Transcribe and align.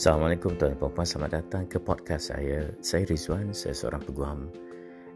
Assalamualaikum 0.00 0.56
tuan 0.56 0.72
dan 0.72 0.80
puan 0.80 1.04
selamat 1.04 1.44
datang 1.44 1.68
ke 1.68 1.76
podcast 1.76 2.32
saya. 2.32 2.72
Saya 2.80 3.04
Rizwan, 3.04 3.52
saya 3.52 3.76
seorang 3.76 4.00
peguam 4.00 4.48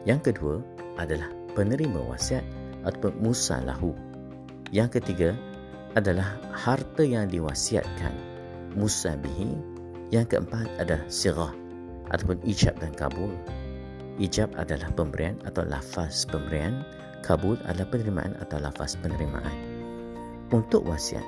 Yang 0.05 0.33
kedua 0.35 0.61
adalah 0.99 1.31
penerima 1.55 2.03
wasiat 2.11 2.45
ataupun 2.83 3.15
musalahu. 3.23 3.95
Yang 4.75 5.01
ketiga 5.01 5.33
adalah 5.95 6.37
harta 6.53 7.05
yang 7.05 7.31
diwasiatkan 7.31 8.13
musabihi. 8.75 9.55
Yang 10.13 10.37
keempat 10.37 10.69
adalah 10.77 11.05
sirah 11.09 11.53
ataupun 12.13 12.37
ijab 12.45 12.77
dan 12.81 12.93
kabul. 12.93 13.33
Ijab 14.21 14.53
adalah 14.61 14.93
pemberian 14.93 15.41
atau 15.49 15.65
lafaz 15.65 16.29
pemberian. 16.29 16.85
Kabul 17.25 17.57
adalah 17.65 17.89
penerimaan 17.89 18.37
atau 18.43 18.61
lafaz 18.61 18.99
penerimaan. 19.01 19.57
Untuk 20.53 20.85
wasiat, 20.85 21.25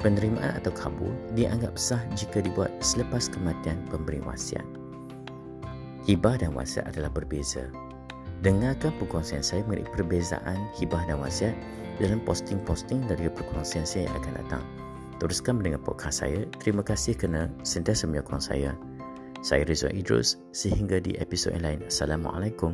penerimaan 0.00 0.56
atau 0.56 0.72
kabul 0.72 1.12
dianggap 1.36 1.76
sah 1.76 2.00
jika 2.16 2.40
dibuat 2.40 2.72
selepas 2.80 3.28
kematian 3.28 3.76
pemberi 3.92 4.18
wasiat. 4.24 4.64
Hibah 6.08 6.40
dan 6.40 6.56
wasiat 6.56 6.88
adalah 6.88 7.12
berbeza. 7.12 7.68
Dengarkan 8.40 8.96
perkongsian 8.96 9.44
saya 9.44 9.60
mengenai 9.68 9.84
perbezaan 9.92 10.58
hibah 10.80 11.04
dan 11.04 11.20
wasiat 11.20 11.52
dalam 12.00 12.24
posting-posting 12.24 13.04
dari 13.04 13.28
perkongsian 13.28 13.84
saya 13.84 14.08
yang 14.08 14.16
akan 14.24 14.34
datang. 14.40 14.64
Teruskan 15.20 15.60
mendengar 15.60 15.84
podcast 15.84 16.24
saya. 16.24 16.48
Terima 16.64 16.80
kasih 16.80 17.12
kerana 17.12 17.52
sentiasa 17.60 18.08
menyokong 18.08 18.40
saya. 18.40 18.72
Saya 19.44 19.68
Rizwan 19.68 19.92
Idrus. 19.92 20.40
Sehingga 20.56 20.96
di 21.04 21.12
episod 21.20 21.52
yang 21.52 21.68
lain. 21.68 21.80
Assalamualaikum. 21.84 22.72